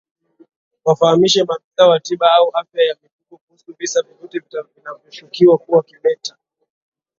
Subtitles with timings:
[0.85, 6.37] Wafahamishe maafisa wa tiba au afya ya mifugo kuhusu visa vyovyote vinavyoshukiwa kuwa kimeta